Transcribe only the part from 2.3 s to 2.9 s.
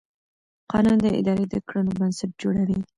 جوړوي.